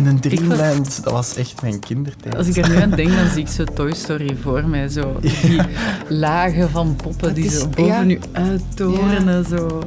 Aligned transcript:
in 0.00 0.06
een 0.06 0.20
Dreamland, 0.20 1.04
dat 1.04 1.12
was 1.12 1.36
echt 1.36 1.62
mijn 1.62 1.80
kindertijd. 1.80 2.36
Als 2.36 2.46
ik 2.46 2.56
er 2.56 2.68
nu 2.68 2.76
aan 2.76 2.90
denk, 2.90 3.08
dan 3.08 3.28
zie 3.28 3.40
ik 3.40 3.48
zo 3.48 3.64
Toy 3.64 3.94
Story 3.94 4.36
voor 4.42 4.68
mij. 4.68 4.88
Zo. 4.88 5.16
Die 5.20 5.60
lagen 6.08 6.70
van 6.70 6.96
poppen 6.96 7.34
die 7.34 7.50
zo 7.50 7.68
boven 7.68 7.84
ja. 7.84 8.04
u 8.04 8.18
uittorenen. 8.32 9.44
Zo. 9.44 9.82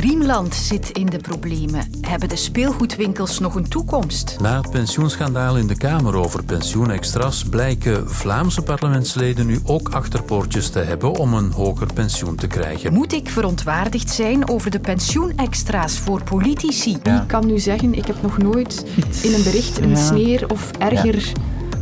Dreamland 0.00 0.54
zit 0.54 0.90
in 0.90 1.06
de 1.06 1.18
problemen. 1.18 1.90
Hebben 2.00 2.28
de 2.28 2.36
speelgoedwinkels 2.36 3.38
nog 3.38 3.54
een 3.54 3.68
toekomst? 3.68 4.36
Na 4.40 4.56
het 4.56 4.70
pensioenschandaal 4.70 5.56
in 5.56 5.66
de 5.66 5.76
Kamer 5.76 6.16
over 6.16 6.44
pensioenextras 6.44 7.44
blijken 7.44 8.10
Vlaamse 8.10 8.62
parlementsleden 8.62 9.46
nu 9.46 9.60
ook 9.64 9.88
achterpoortjes 9.88 10.70
te 10.70 10.78
hebben 10.78 11.12
om 11.12 11.34
een 11.34 11.52
hoger 11.52 11.92
pensioen 11.92 12.36
te 12.36 12.46
krijgen. 12.46 12.92
Moet 12.92 13.12
ik 13.12 13.28
verontwaardigd 13.28 14.10
zijn 14.10 14.48
over 14.48 14.70
de 14.70 14.80
pensioenextra's 14.80 15.98
voor 15.98 16.22
politici? 16.22 16.92
Ik 16.92 17.26
kan 17.26 17.46
nu 17.46 17.58
zeggen, 17.58 17.94
ik 17.94 18.06
heb 18.06 18.22
nog 18.22 18.38
nooit 18.38 18.86
in 19.22 19.34
een 19.34 19.42
bericht 19.42 19.78
een 19.78 19.96
sneer 19.96 20.50
of 20.50 20.70
erger 20.78 21.32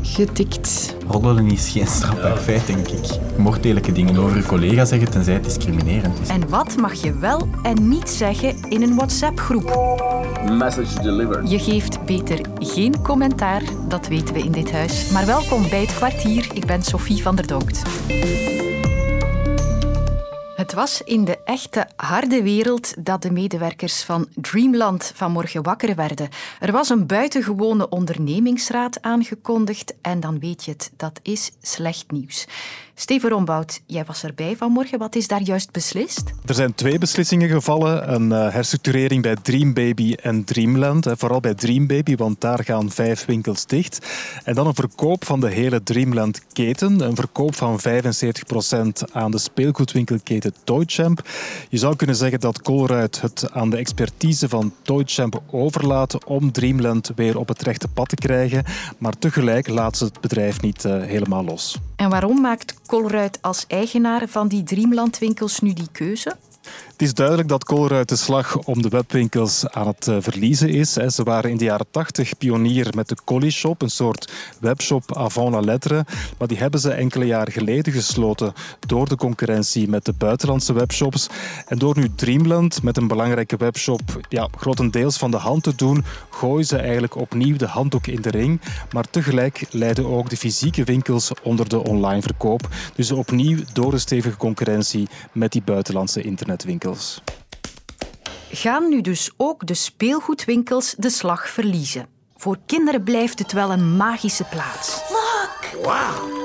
getikt. 0.04 0.96
Roddelen 1.08 1.50
is 1.50 1.68
geen 1.68 1.86
strafbaar 1.86 2.36
feit, 2.36 2.66
denk 2.66 2.88
ik. 2.88 3.04
Je 3.04 3.18
mocht 3.36 3.64
lelijke 3.64 3.92
dingen 3.92 4.16
over 4.16 4.36
je 4.36 4.46
collega 4.46 4.84
zeggen, 4.84 5.10
tenzij 5.10 5.34
het 5.34 5.44
discriminerend 5.44 6.20
is. 6.20 6.28
En 6.28 6.48
wat 6.48 6.76
mag 6.76 6.92
je 6.92 7.18
wel 7.18 7.48
en 7.62 7.88
niet 7.88 8.10
zeggen 8.10 8.56
in 8.68 8.82
een 8.82 8.94
WhatsApp-groep? 8.94 9.92
Message 10.58 11.02
delivered. 11.02 11.50
Je 11.50 11.58
geeft 11.58 12.04
beter 12.04 12.40
geen 12.58 13.02
commentaar, 13.02 13.62
dat 13.88 14.08
weten 14.08 14.34
we 14.34 14.40
in 14.40 14.52
dit 14.52 14.72
huis. 14.72 15.10
Maar 15.10 15.26
welkom 15.26 15.68
bij 15.68 15.80
het 15.80 15.94
kwartier. 15.94 16.46
Ik 16.54 16.66
ben 16.66 16.82
Sophie 16.82 17.22
van 17.22 17.36
der 17.36 17.46
Donkt. 17.46 17.82
Het 20.64 20.72
was 20.72 21.02
in 21.02 21.24
de 21.24 21.38
echte 21.44 21.86
harde 21.96 22.42
wereld 22.42 23.04
dat 23.04 23.22
de 23.22 23.30
medewerkers 23.30 24.02
van 24.02 24.28
Dreamland 24.34 25.12
vanmorgen 25.14 25.62
wakker 25.62 25.94
werden. 25.94 26.28
Er 26.60 26.72
was 26.72 26.88
een 26.88 27.06
buitengewone 27.06 27.88
ondernemingsraad 27.88 29.02
aangekondigd 29.02 29.94
en 30.00 30.20
dan 30.20 30.38
weet 30.38 30.64
je 30.64 30.70
het, 30.70 30.92
dat 30.96 31.20
is 31.22 31.50
slecht 31.60 32.10
nieuws. 32.10 32.46
Steven 32.96 33.30
Rombout, 33.30 33.82
jij 33.86 34.04
was 34.04 34.22
erbij 34.22 34.56
vanmorgen. 34.56 34.98
Wat 34.98 35.14
is 35.14 35.28
daar 35.28 35.42
juist 35.42 35.70
beslist? 35.70 36.22
Er 36.46 36.54
zijn 36.54 36.74
twee 36.74 36.98
beslissingen 36.98 37.48
gevallen. 37.48 38.14
Een 38.14 38.30
uh, 38.30 38.52
herstructurering 38.52 39.22
bij 39.22 39.36
Dreambaby 39.42 40.12
en 40.22 40.44
Dreamland. 40.44 41.06
vooral 41.10 41.40
bij 41.40 41.54
Dreambaby, 41.54 42.16
want 42.16 42.40
daar 42.40 42.64
gaan 42.64 42.90
vijf 42.90 43.24
winkels 43.24 43.66
dicht. 43.66 44.06
En 44.44 44.54
dan 44.54 44.66
een 44.66 44.74
verkoop 44.74 45.24
van 45.24 45.40
de 45.40 45.50
hele 45.50 45.82
Dreamland-keten. 45.82 47.00
Een 47.00 47.14
verkoop 47.14 47.54
van 47.54 47.80
75% 47.80 49.12
aan 49.12 49.30
de 49.30 49.38
speelgoedwinkelketen 49.38 50.54
Toychamp. 50.64 51.28
Je 51.68 51.78
zou 51.78 51.96
kunnen 51.96 52.16
zeggen 52.16 52.40
dat 52.40 52.62
Colruyt 52.62 53.20
het 53.20 53.50
aan 53.52 53.70
de 53.70 53.76
expertise 53.76 54.48
van 54.48 54.72
Toychamp 54.82 55.42
overlaat 55.50 56.24
om 56.24 56.52
Dreamland 56.52 57.10
weer 57.16 57.38
op 57.38 57.48
het 57.48 57.62
rechte 57.62 57.88
pad 57.88 58.08
te 58.08 58.16
krijgen. 58.16 58.64
Maar 58.98 59.18
tegelijk 59.18 59.68
laat 59.68 59.96
ze 59.96 60.04
het 60.04 60.20
bedrijf 60.20 60.60
niet 60.60 60.84
uh, 60.84 61.02
helemaal 61.02 61.44
los. 61.44 61.78
En 61.96 62.10
waarom 62.10 62.40
maakt 62.40 62.74
Colruyt 62.86 63.38
als 63.40 63.64
eigenaar 63.68 64.28
van 64.28 64.48
die 64.48 64.62
Dreamland-winkels 64.62 65.60
nu 65.60 65.72
die 65.72 65.88
keuze? 65.92 66.36
Het 66.94 67.02
is 67.02 67.14
duidelijk 67.14 67.48
dat 67.48 67.64
Colruyt 67.64 68.08
de 68.08 68.16
slag 68.16 68.58
om 68.58 68.82
de 68.82 68.88
webwinkels 68.88 69.68
aan 69.68 69.86
het 69.86 70.08
eh, 70.08 70.16
verliezen 70.20 70.68
is. 70.68 70.92
Ze 70.92 71.22
waren 71.22 71.50
in 71.50 71.56
de 71.56 71.64
jaren 71.64 71.86
80 71.90 72.38
pionier 72.38 72.92
met 72.96 73.08
de 73.08 73.16
Collie 73.24 73.50
Shop, 73.50 73.82
een 73.82 73.90
soort 73.90 74.32
webshop 74.60 75.16
avant 75.16 75.50
la 75.54 75.60
lettre. 75.60 76.04
Maar 76.38 76.48
die 76.48 76.58
hebben 76.58 76.80
ze 76.80 76.92
enkele 76.92 77.24
jaren 77.24 77.52
geleden 77.52 77.92
gesloten 77.92 78.52
door 78.86 79.08
de 79.08 79.16
concurrentie 79.16 79.88
met 79.88 80.04
de 80.04 80.12
buitenlandse 80.12 80.72
webshops. 80.72 81.28
En 81.66 81.78
door 81.78 81.98
nu 81.98 82.14
Dreamland 82.14 82.82
met 82.82 82.96
een 82.96 83.06
belangrijke 83.06 83.56
webshop 83.56 84.00
ja, 84.28 84.48
grotendeels 84.56 85.18
van 85.18 85.30
de 85.30 85.36
hand 85.36 85.62
te 85.62 85.74
doen, 85.76 86.04
gooien 86.30 86.66
ze 86.66 86.76
eigenlijk 86.76 87.16
opnieuw 87.16 87.56
de 87.56 87.66
handdoek 87.66 88.06
in 88.06 88.22
de 88.22 88.30
ring. 88.30 88.60
Maar 88.92 89.10
tegelijk 89.10 89.66
leiden 89.70 90.06
ook 90.06 90.30
de 90.30 90.36
fysieke 90.36 90.84
winkels 90.84 91.30
onder 91.42 91.68
de 91.68 91.84
online 91.84 92.22
verkoop. 92.22 92.68
Dus 92.94 93.10
opnieuw 93.10 93.58
door 93.72 93.90
de 93.90 93.98
stevige 93.98 94.36
concurrentie 94.36 95.08
met 95.32 95.52
die 95.52 95.62
buitenlandse 95.62 96.22
internetwinkels. 96.22 96.82
Gaan 98.50 98.88
nu 98.88 99.00
dus 99.00 99.30
ook 99.36 99.66
de 99.66 99.74
speelgoedwinkels 99.74 100.94
de 100.98 101.10
slag 101.10 101.48
verliezen? 101.48 102.06
Voor 102.36 102.58
kinderen 102.66 103.02
blijft 103.02 103.38
het 103.38 103.52
wel 103.52 103.70
een 103.70 103.96
magische 103.96 104.44
plaats. 104.44 105.02
Look! 105.08 105.84
Wow! 105.84 106.42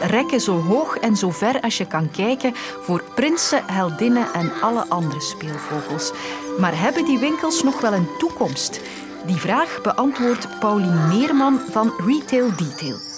Rekken 0.00 0.40
zo 0.40 0.60
hoog 0.60 0.96
en 0.96 1.16
zo 1.16 1.30
ver 1.30 1.60
als 1.60 1.78
je 1.78 1.86
kan 1.86 2.10
kijken 2.10 2.54
voor 2.80 3.02
prinsen, 3.14 3.64
heldinnen 3.66 4.32
en 4.32 4.52
alle 4.60 4.88
andere 4.88 5.20
speelvogels. 5.20 6.12
Maar 6.58 6.80
hebben 6.80 7.04
die 7.04 7.18
winkels 7.18 7.62
nog 7.62 7.80
wel 7.80 7.92
een 7.92 8.08
toekomst? 8.18 8.80
Die 9.26 9.36
vraag 9.36 9.80
beantwoordt 9.82 10.58
Pauline 10.58 11.06
Meerman 11.06 11.58
van 11.70 11.92
Retail 12.06 12.56
Detail. 12.56 13.09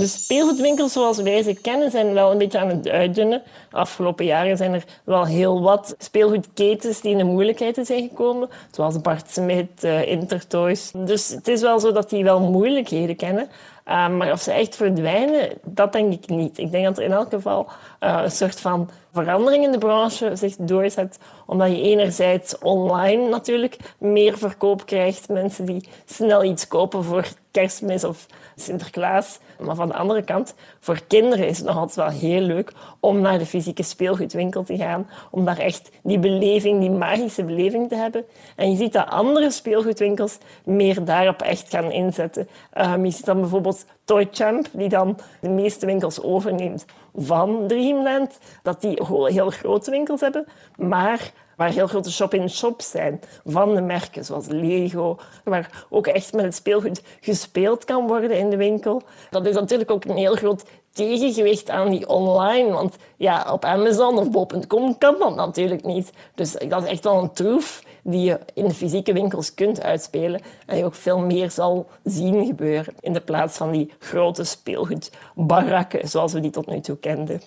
De 0.00 0.06
speelgoedwinkels 0.06 0.92
zoals 0.92 1.16
wij 1.18 1.42
ze 1.42 1.54
kennen 1.54 1.90
zijn 1.90 2.12
wel 2.12 2.30
een 2.30 2.38
beetje 2.38 2.58
aan 2.58 2.68
het 2.68 2.88
uitdunnen. 2.88 3.42
Afgelopen 3.70 4.24
jaren 4.24 4.56
zijn 4.56 4.72
er 4.72 4.84
wel 5.04 5.24
heel 5.24 5.62
wat 5.62 5.94
speelgoedketens 5.98 7.00
die 7.00 7.10
in 7.10 7.18
de 7.18 7.24
moeilijkheden 7.24 7.86
zijn 7.86 8.08
gekomen. 8.08 8.48
Zoals 8.70 9.00
Bart 9.00 9.30
Smit, 9.30 9.84
uh, 9.84 10.06
Intertoys. 10.06 10.90
Dus 10.94 11.28
het 11.28 11.48
is 11.48 11.60
wel 11.60 11.80
zo 11.80 11.92
dat 11.92 12.10
die 12.10 12.24
wel 12.24 12.40
moeilijkheden 12.40 13.16
kennen. 13.16 13.48
Uh, 13.88 14.08
maar 14.08 14.32
of 14.32 14.40
ze 14.40 14.52
echt 14.52 14.76
verdwijnen, 14.76 15.48
dat 15.64 15.92
denk 15.92 16.12
ik 16.12 16.28
niet. 16.28 16.58
Ik 16.58 16.70
denk 16.70 16.84
dat 16.84 16.98
er 16.98 17.04
in 17.04 17.12
elk 17.12 17.30
geval 17.30 17.66
uh, 18.00 18.20
een 18.22 18.30
soort 18.30 18.60
van 18.60 18.90
verandering 19.12 19.64
in 19.64 19.72
de 19.72 19.78
branche 19.78 20.36
zich 20.36 20.56
doorzet. 20.56 21.18
Omdat 21.46 21.68
je 21.68 21.82
enerzijds 21.82 22.58
online 22.58 23.28
natuurlijk 23.28 23.76
meer 23.98 24.38
verkoop 24.38 24.86
krijgt. 24.86 25.28
Mensen 25.28 25.64
die 25.64 25.88
snel 26.04 26.44
iets 26.44 26.68
kopen 26.68 27.04
voor 27.04 27.28
kerstmis 27.50 28.04
of 28.04 28.26
Sinterklaas. 28.60 29.38
Maar 29.58 29.74
van 29.74 29.88
de 29.88 29.94
andere 29.94 30.22
kant, 30.22 30.54
voor 30.80 31.00
kinderen 31.06 31.46
is 31.46 31.56
het 31.56 31.66
nog 31.66 31.76
altijd 31.76 31.96
wel 31.96 32.30
heel 32.30 32.40
leuk 32.40 32.72
om 33.00 33.20
naar 33.20 33.38
de 33.38 33.46
fysieke 33.46 33.82
speelgoedwinkel 33.82 34.62
te 34.62 34.76
gaan. 34.76 35.10
Om 35.30 35.44
daar 35.44 35.58
echt 35.58 35.90
die 36.02 36.18
beleving, 36.18 36.80
die 36.80 36.90
magische 36.90 37.44
beleving 37.44 37.88
te 37.88 37.94
hebben. 37.94 38.24
En 38.56 38.70
je 38.70 38.76
ziet 38.76 38.92
dat 38.92 39.08
andere 39.08 39.50
speelgoedwinkels 39.50 40.38
meer 40.64 41.04
daarop 41.04 41.42
echt 41.42 41.70
gaan 41.70 41.90
inzetten. 41.90 42.48
Um, 42.78 43.04
je 43.04 43.10
ziet 43.10 43.24
dan 43.24 43.40
bijvoorbeeld 43.40 43.84
Toy 44.04 44.28
Champ, 44.30 44.66
die 44.72 44.88
dan 44.88 45.18
de 45.40 45.48
meeste 45.48 45.86
winkels 45.86 46.22
overneemt 46.22 46.84
van 47.14 47.66
Dreamland. 47.66 48.38
Dat 48.62 48.80
die 48.80 48.98
heel 49.06 49.50
grote 49.50 49.90
winkels 49.90 50.20
hebben, 50.20 50.44
maar 50.76 51.32
waar 51.60 51.72
heel 51.72 51.86
grote 51.86 52.12
shop-in-shops 52.12 52.90
zijn 52.90 53.20
van 53.44 53.74
de 53.74 53.80
merken, 53.80 54.24
zoals 54.24 54.46
Lego, 54.46 55.16
waar 55.44 55.84
ook 55.90 56.06
echt 56.06 56.32
met 56.32 56.44
het 56.44 56.54
speelgoed 56.54 57.02
gespeeld 57.20 57.84
kan 57.84 58.06
worden 58.06 58.38
in 58.38 58.50
de 58.50 58.56
winkel. 58.56 59.02
Dat 59.30 59.46
is 59.46 59.54
natuurlijk 59.54 59.90
ook 59.90 60.04
een 60.04 60.16
heel 60.16 60.34
groot 60.34 60.64
tegengewicht 60.92 61.70
aan 61.70 61.90
die 61.90 62.08
online. 62.08 62.72
Want 62.72 62.96
ja, 63.16 63.52
op 63.52 63.64
Amazon 63.64 64.18
of 64.18 64.30
bol.com 64.30 64.98
kan 64.98 65.16
dat 65.18 65.36
natuurlijk 65.36 65.84
niet. 65.84 66.12
Dus 66.34 66.52
dat 66.52 66.82
is 66.82 66.88
echt 66.88 67.04
wel 67.04 67.22
een 67.22 67.32
troef 67.32 67.82
die 68.02 68.22
je 68.22 68.38
in 68.54 68.68
de 68.68 68.74
fysieke 68.74 69.12
winkels 69.12 69.54
kunt 69.54 69.82
uitspelen 69.82 70.40
en 70.66 70.76
je 70.76 70.84
ook 70.84 70.94
veel 70.94 71.18
meer 71.18 71.50
zal 71.50 71.86
zien 72.04 72.46
gebeuren 72.46 72.94
in 73.00 73.12
de 73.12 73.20
plaats 73.20 73.56
van 73.56 73.70
die 73.70 73.92
grote 73.98 74.44
speelgoedbarakken 74.44 76.08
zoals 76.08 76.32
we 76.32 76.40
die 76.40 76.50
tot 76.50 76.66
nu 76.66 76.80
toe 76.80 76.96
kenden. 76.96 77.40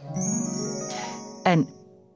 En 1.44 1.68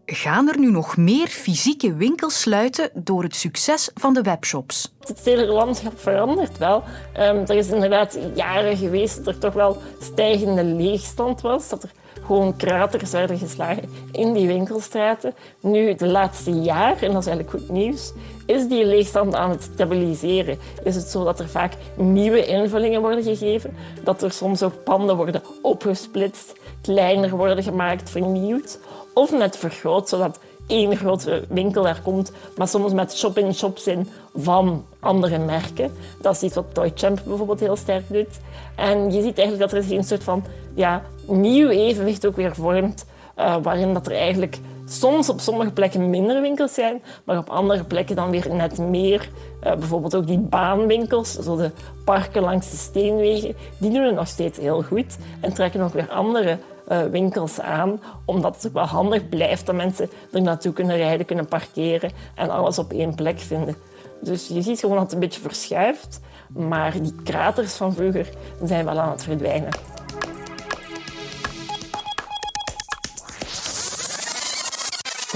Gaan 0.10 0.50
er 0.50 0.60
nu 0.60 0.72
nog 0.72 0.98
meer 0.98 1.28
fysieke 1.28 1.96
winkels 1.96 2.42
sluiten 2.42 2.90
door 2.94 3.24
het 3.24 3.36
succes 3.36 3.90
van 3.94 4.14
de 4.14 4.22
webshops? 4.22 4.94
Het 5.00 5.20
hele 5.24 5.46
landschap 5.46 6.00
verandert 6.00 6.58
wel. 6.58 6.84
Um, 7.20 7.44
er 7.46 7.56
is 7.56 7.70
inderdaad 7.70 8.18
jaren 8.36 8.78
geweest 8.78 9.16
dat 9.16 9.28
er 9.28 9.40
toch 9.40 9.54
wel 9.54 9.82
stijgende 10.00 10.64
leegstand 10.64 11.42
was. 11.42 11.70
Dat 11.70 11.88
gewoon 12.26 12.56
kraters 12.56 13.12
werden 13.12 13.38
geslagen 13.38 13.90
in 14.12 14.34
die 14.34 14.48
winkelstraten. 14.48 15.34
Nu, 15.60 15.96
de 15.96 16.08
laatste 16.08 16.52
jaar, 16.52 17.02
en 17.02 17.12
dat 17.12 17.22
is 17.22 17.28
eigenlijk 17.28 17.50
goed 17.50 17.70
nieuws, 17.70 18.14
is 18.46 18.68
die 18.68 18.86
leegstand 18.86 19.36
aan 19.36 19.50
het 19.50 19.70
stabiliseren. 19.74 20.58
Is 20.84 20.96
het 20.96 21.08
zo 21.08 21.24
dat 21.24 21.40
er 21.40 21.50
vaak 21.50 21.74
nieuwe 21.96 22.46
invullingen 22.46 23.02
worden 23.02 23.24
gegeven, 23.24 23.76
dat 24.04 24.22
er 24.22 24.32
soms 24.32 24.64
ook 24.64 24.84
panden 24.84 25.16
worden 25.16 25.42
opgesplitst, 25.62 26.54
kleiner 26.82 27.30
worden 27.30 27.64
gemaakt, 27.64 28.10
vernieuwd 28.10 28.80
of 29.14 29.32
net 29.32 29.58
vergroot, 29.58 30.10
zodat 30.10 30.40
één 30.68 30.98
grote 30.98 31.44
winkel 31.50 31.84
daar 31.84 32.02
komt, 32.04 32.32
maar 32.58 32.68
soms 32.68 32.94
met 32.94 33.18
shop-in-shops 33.18 33.88
in 33.88 34.10
van 34.38 34.86
andere 35.00 35.38
merken. 35.38 35.92
Dat 36.22 36.36
is 36.36 36.42
iets 36.42 36.56
wat 36.56 36.74
Toy 36.74 36.92
Champ 36.96 37.22
bijvoorbeeld 37.26 37.60
heel 37.60 37.76
sterk 37.76 38.04
doet. 38.08 38.40
En 38.76 39.12
je 39.12 39.22
ziet 39.22 39.38
eigenlijk 39.38 39.72
dat 39.72 39.72
er 39.72 39.92
een 39.92 40.04
soort 40.04 40.24
van 40.24 40.44
ja, 40.76 41.02
nieuw 41.28 41.70
evenwicht 41.70 42.26
ook 42.26 42.36
weer 42.36 42.56
vormt, 42.56 43.06
uh, 43.38 43.56
waarin 43.62 43.94
dat 43.94 44.06
er 44.06 44.16
eigenlijk 44.16 44.60
soms 44.86 45.30
op 45.30 45.40
sommige 45.40 45.72
plekken 45.72 46.10
minder 46.10 46.42
winkels 46.42 46.74
zijn, 46.74 47.02
maar 47.24 47.38
op 47.38 47.50
andere 47.50 47.84
plekken 47.84 48.16
dan 48.16 48.30
weer 48.30 48.54
net 48.54 48.78
meer. 48.78 49.30
Uh, 49.64 49.74
bijvoorbeeld 49.76 50.16
ook 50.16 50.28
die 50.28 50.40
baanwinkels, 50.40 51.32
zo 51.32 51.56
de 51.56 51.72
parken 52.06 52.42
langs 52.42 52.72
de 52.72 52.78
steenwegen, 52.78 53.56
die 53.78 53.92
doen 53.92 54.04
het 54.04 54.16
nog 54.16 54.28
steeds 54.28 54.60
heel 54.60 54.84
goed 54.84 55.18
en 55.40 55.54
trekken 55.54 55.82
ook 55.82 55.94
weer 55.94 56.10
andere 56.10 56.58
uh, 56.92 57.02
winkels 57.04 57.60
aan, 57.60 58.02
omdat 58.26 58.56
het 58.56 58.68
ook 58.68 58.74
wel 58.74 58.86
handig 58.86 59.30
blijft 59.30 59.66
dat 59.66 59.76
mensen 59.76 60.10
er 60.32 60.42
naartoe 60.42 60.74
kunnen 60.74 60.98
rijden, 60.98 61.26
kunnen 61.26 61.48
parkeren 61.48 62.12
en 62.36 62.50
alles 62.50 62.80
op 62.80 62.92
één 62.92 63.16
plek 63.16 63.40
vinden. 63.40 63.76
Dus 64.22 64.48
je 64.48 64.62
ziet 64.62 64.80
gewoon 64.80 64.96
dat 64.96 65.04
het 65.04 65.14
een 65.14 65.20
beetje 65.20 65.42
verschuift. 65.42 66.20
Maar 66.48 67.02
die 67.02 67.16
kraters 67.24 67.74
van 67.74 67.94
vroeger 67.94 68.30
zijn 68.64 68.86
wel 68.86 69.00
aan 69.00 69.12
het 69.12 69.24
verdwijnen. 69.24 69.70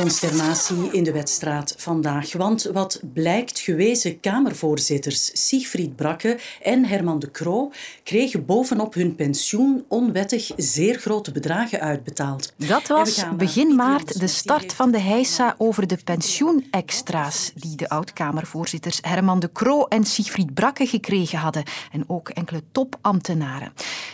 Consternatie 0.01 0.91
in 0.91 1.03
de 1.03 1.11
wedstraat 1.11 1.73
vandaag. 1.77 2.33
Want 2.33 2.63
wat 2.63 3.01
blijkt, 3.13 3.59
gewezen 3.59 4.19
Kamervoorzitters 4.19 5.47
Siegfried 5.47 5.95
Brakke 5.95 6.39
en 6.61 6.85
Herman 6.85 7.19
de 7.19 7.31
Croo 7.31 7.71
kregen 8.03 8.45
bovenop 8.45 8.93
hun 8.93 9.15
pensioen 9.15 9.85
onwettig 9.87 10.51
zeer 10.55 10.99
grote 10.99 11.31
bedragen 11.31 11.79
uitbetaald. 11.79 12.53
Dat 12.55 12.87
was 12.87 13.25
begin 13.37 13.75
maart 13.75 14.19
de 14.19 14.27
start 14.27 14.73
van 14.73 14.91
de 14.91 14.99
heisa 14.99 15.55
over 15.57 15.87
de 15.87 15.97
pensioenextra's 16.03 17.51
die 17.55 17.75
de 17.75 17.89
oud-Kamervoorzitters 17.89 18.99
Herman 19.01 19.39
de 19.39 19.51
Croo 19.51 19.83
en 19.83 20.03
Siegfried 20.03 20.53
Brakke 20.53 20.85
gekregen 20.85 21.39
hadden. 21.39 21.63
En 21.91 22.03
ook 22.07 22.29
enkele 22.29 22.63
topambtenaren. 22.71 23.73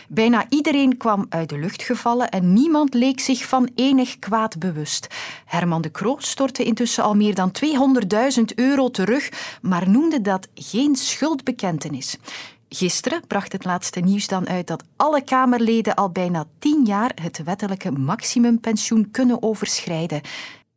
Bijna 0.09 0.45
iedereen 0.49 0.97
kwam 0.97 1.25
uit 1.29 1.49
de 1.49 1.57
lucht 1.57 1.83
gevallen 1.83 2.29
en 2.29 2.53
niemand 2.53 2.93
leek 2.93 3.19
zich 3.19 3.45
van 3.45 3.69
enig 3.75 4.19
kwaad 4.19 4.59
bewust. 4.59 5.07
Herman 5.45 5.76
de 5.81 5.91
Croo 5.91 6.15
stortte 6.19 6.63
intussen 6.63 7.03
al 7.03 7.15
meer 7.15 7.35
dan 7.35 7.51
200.000 8.37 8.43
euro 8.55 8.89
terug, 8.89 9.29
maar 9.61 9.89
noemde 9.89 10.21
dat 10.21 10.47
geen 10.53 10.95
schuldbekentenis. 10.95 12.17
Gisteren 12.69 13.27
bracht 13.27 13.51
het 13.51 13.65
laatste 13.65 13.99
nieuws 13.99 14.27
dan 14.27 14.47
uit 14.47 14.67
dat 14.67 14.83
alle 14.95 15.23
Kamerleden 15.23 15.95
al 15.95 16.09
bijna 16.09 16.45
tien 16.59 16.85
jaar 16.85 17.11
het 17.21 17.43
wettelijke 17.43 17.91
maximumpensioen 17.91 19.11
kunnen 19.11 19.43
overschrijden. 19.43 20.21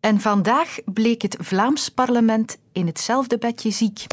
En 0.00 0.20
vandaag 0.20 0.76
bleek 0.84 1.22
het 1.22 1.36
Vlaams 1.40 1.88
parlement 1.88 2.58
in 2.72 2.86
hetzelfde 2.86 3.38
bedje 3.38 3.70
ziek. 3.70 4.06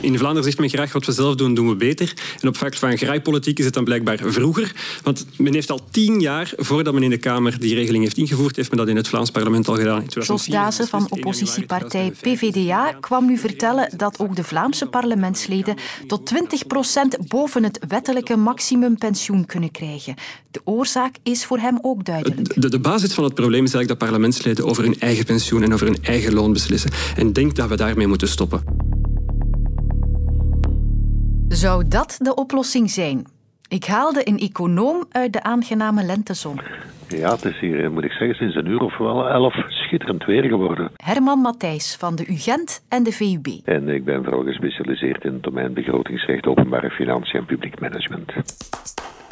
In 0.00 0.18
Vlaanderen 0.18 0.44
zegt 0.44 0.58
men 0.58 0.68
graag 0.68 0.92
wat 0.92 1.06
we 1.06 1.12
zelf 1.12 1.34
doen, 1.34 1.54
doen 1.54 1.68
we 1.68 1.74
beter. 1.74 2.12
En 2.40 2.48
op 2.48 2.56
vlak 2.56 2.74
van 2.74 2.98
graaipolitiek 2.98 3.58
is 3.58 3.64
het 3.64 3.74
dan 3.74 3.84
blijkbaar 3.84 4.18
vroeger. 4.24 4.72
Want 5.02 5.26
men 5.36 5.54
heeft 5.54 5.70
al 5.70 5.80
tien 5.90 6.20
jaar, 6.20 6.52
voordat 6.56 6.94
men 6.94 7.02
in 7.02 7.10
de 7.10 7.18
Kamer 7.18 7.60
die 7.60 7.74
regeling 7.74 8.02
heeft 8.02 8.16
ingevoerd, 8.16 8.56
heeft 8.56 8.68
men 8.68 8.78
dat 8.78 8.88
in 8.88 8.96
het 8.96 9.08
Vlaams 9.08 9.30
parlement 9.30 9.68
al 9.68 9.76
gedaan. 9.76 10.04
Jos 10.08 10.46
Dazen 10.46 10.86
van 10.86 11.06
oppositiepartij 11.10 12.12
PVDA 12.20 12.92
kwam 13.00 13.26
nu 13.26 13.38
vertellen 13.38 13.90
dat 13.96 14.18
ook 14.18 14.36
de 14.36 14.44
Vlaamse 14.44 14.86
parlementsleden 14.86 15.76
tot 16.06 16.32
20% 16.34 17.26
boven 17.28 17.62
het 17.62 17.78
wettelijke 17.88 18.36
maximumpensioen 18.36 19.46
kunnen 19.46 19.70
krijgen. 19.70 20.14
De 20.50 20.60
oorzaak 20.64 21.16
is 21.22 21.44
voor 21.44 21.58
hem 21.58 21.78
ook 21.82 22.04
duidelijk. 22.04 22.62
De, 22.62 22.68
de 22.68 22.78
basis 22.78 23.12
van 23.12 23.24
het 23.24 23.34
probleem 23.34 23.64
is 23.64 23.74
eigenlijk 23.74 24.00
dat 24.00 24.08
parlementsleden 24.08 24.64
over 24.64 24.82
hun 24.82 25.00
eigen 25.00 25.24
pensioen 25.24 25.62
en 25.62 25.72
over 25.72 25.86
hun 25.86 26.02
eigen 26.02 26.34
loon 26.34 26.52
beslissen. 26.52 26.90
En 27.16 27.32
denk 27.32 27.56
dat 27.56 27.68
we 27.68 27.76
daarmee 27.76 28.06
moeten 28.06 28.28
stoppen. 28.28 28.79
Zou 31.60 31.88
dat 31.88 32.18
de 32.22 32.34
oplossing 32.34 32.90
zijn? 32.90 33.26
Ik 33.68 33.84
haalde 33.84 34.28
een 34.28 34.38
econoom 34.38 35.04
uit 35.10 35.32
de 35.32 35.42
aangename 35.42 36.04
lentezon. 36.04 36.60
Ja, 37.08 37.30
het 37.30 37.44
is 37.44 37.58
hier, 37.58 37.92
moet 37.92 38.04
ik 38.04 38.10
zeggen, 38.12 38.34
sinds 38.34 38.54
een 38.54 38.66
uur 38.66 38.80
of 38.80 38.98
wel 38.98 39.28
elf 39.28 39.54
schitterend 39.90 40.24
weer 40.24 40.44
geworden. 40.44 40.90
Herman 40.96 41.38
Matthijs 41.38 41.96
van 41.96 42.16
de 42.16 42.26
UGent 42.28 42.86
en 42.88 43.02
de 43.02 43.12
VUB. 43.12 43.46
En 43.64 43.88
ik 43.88 44.04
ben 44.04 44.24
vooral 44.24 44.42
gespecialiseerd 44.42 45.24
in 45.24 45.32
het 45.32 45.42
domein 45.42 45.72
begrotingsrecht, 45.72 46.46
openbare 46.46 46.90
financiën 46.90 47.40
en 47.40 47.46
publiek 47.46 47.80
management. 47.80 48.32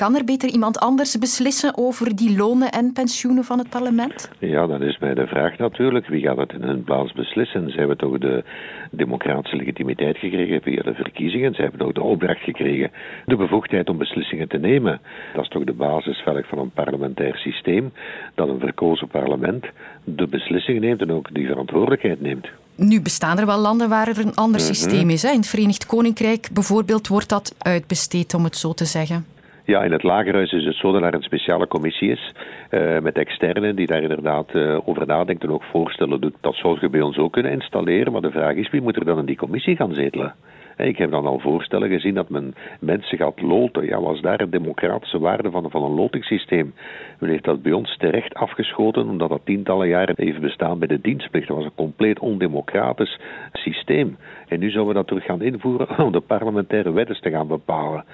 Kan 0.02 0.16
er 0.16 0.24
beter 0.24 0.48
iemand 0.48 0.78
anders 0.78 1.18
beslissen 1.18 1.76
over 1.76 2.16
die 2.16 2.36
lonen 2.36 2.70
en 2.70 2.92
pensioenen 2.92 3.44
van 3.44 3.58
het 3.58 3.70
parlement? 3.70 4.30
Ja, 4.38 4.66
dan 4.66 4.82
is 4.82 4.98
mij 4.98 5.14
de 5.14 5.26
vraag 5.26 5.58
natuurlijk, 5.58 6.06
wie 6.06 6.22
gaat 6.22 6.36
het 6.36 6.52
in 6.52 6.62
hun 6.62 6.84
plaats 6.84 7.12
beslissen? 7.12 7.70
Ze 7.70 7.78
hebben 7.78 7.96
toch 7.96 8.18
de 8.18 8.44
democratische 8.90 9.56
legitimiteit 9.56 10.18
gekregen 10.18 10.62
via 10.62 10.82
de 10.82 10.94
verkiezingen. 10.94 11.54
Ze 11.54 11.62
hebben 11.62 11.86
ook 11.86 11.94
de 11.94 12.02
opdracht 12.02 12.40
gekregen 12.40 12.90
de 13.26 13.36
bevoegdheid 13.36 13.88
om 13.88 13.98
beslissingen 13.98 14.48
te 14.48 14.58
nemen. 14.58 15.00
Dat 15.34 15.42
is 15.42 15.50
toch 15.50 15.64
de 15.64 15.72
basis 15.72 16.22
van 16.24 16.58
een 16.58 16.70
parlementair 16.70 17.36
systeem, 17.36 17.92
dat 18.34 18.48
een 18.48 18.60
verkozen 18.60 19.08
parlement 19.08 19.64
de 20.04 20.26
beslissingen 20.48 20.82
neemt 20.82 21.00
en 21.00 21.12
ook 21.12 21.34
die 21.34 21.46
verantwoordelijkheid 21.46 22.20
neemt. 22.20 22.48
Nu 22.74 23.02
bestaan 23.02 23.38
er 23.38 23.46
wel 23.46 23.58
landen 23.58 23.88
waar 23.88 24.08
er 24.08 24.18
een 24.18 24.34
ander 24.34 24.60
mhm. 24.60 24.72
systeem 24.72 25.10
is. 25.10 25.22
Hè? 25.22 25.30
In 25.30 25.36
het 25.36 25.48
Verenigd 25.48 25.86
Koninkrijk 25.86 26.48
bijvoorbeeld 26.52 27.08
wordt 27.08 27.28
dat 27.28 27.54
uitbesteed, 27.58 28.34
om 28.34 28.44
het 28.44 28.56
zo 28.56 28.72
te 28.72 28.84
zeggen. 28.84 29.26
Ja, 29.64 29.82
in 29.82 29.92
het 29.92 30.02
Lagerhuis 30.02 30.52
is 30.52 30.64
het 30.64 30.74
zo 30.74 30.92
dat 30.92 31.02
er 31.02 31.14
een 31.14 31.22
speciale 31.22 31.66
commissie 31.66 32.10
is 32.10 32.32
uh, 32.70 32.98
met 32.98 33.16
externen 33.16 33.76
die 33.76 33.86
daar 33.86 34.02
inderdaad 34.02 34.54
uh, 34.54 34.88
over 34.88 35.06
nadenken 35.06 35.48
en 35.48 35.54
ook 35.54 35.64
voorstellen 35.70 36.20
doet. 36.20 36.34
Dat 36.40 36.54
zou 36.54 36.78
je 36.80 36.88
bij 36.88 37.00
ons 37.00 37.18
ook 37.18 37.32
kunnen 37.32 37.52
installeren, 37.52 38.12
maar 38.12 38.20
de 38.20 38.30
vraag 38.30 38.54
is 38.54 38.70
wie 38.70 38.82
moet 38.82 38.96
er 38.96 39.04
dan 39.04 39.18
in 39.18 39.24
die 39.24 39.36
commissie 39.36 39.76
gaan 39.76 39.94
zetelen? 39.94 40.34
Ik 40.78 40.98
heb 40.98 41.10
dan 41.10 41.26
al 41.26 41.38
voorstellen 41.38 41.88
gezien 41.88 42.14
dat 42.14 42.28
men 42.28 42.54
mensen 42.80 43.18
gaat 43.18 43.40
loten. 43.40 43.84
Ja, 43.84 44.00
was 44.00 44.20
daar 44.20 44.40
een 44.40 44.50
democratische 44.50 45.18
waarde 45.18 45.50
van, 45.50 45.70
van 45.70 45.82
een 45.82 45.94
lotingssysteem? 45.94 46.74
Men 47.18 47.30
heeft 47.30 47.44
dat 47.44 47.62
bij 47.62 47.72
ons 47.72 47.96
terecht 47.96 48.34
afgeschoten, 48.34 49.08
omdat 49.08 49.28
dat 49.28 49.40
tientallen 49.44 49.88
jaren 49.88 50.14
heeft 50.18 50.40
bestaan 50.40 50.78
bij 50.78 50.88
de 50.88 51.00
dienstplicht. 51.00 51.48
Dat 51.48 51.56
was 51.56 51.64
een 51.64 51.74
compleet 51.74 52.18
ondemocratisch 52.18 53.18
systeem. 53.52 54.16
En 54.48 54.58
nu 54.58 54.70
zouden 54.70 54.92
we 54.92 54.98
dat 54.98 55.08
terug 55.08 55.24
gaan 55.24 55.42
invoeren 55.42 55.98
om 56.04 56.12
de 56.12 56.20
parlementaire 56.20 56.92
wetten 56.92 57.20
te 57.20 57.30
gaan 57.30 57.48
bepalen. 57.48 58.04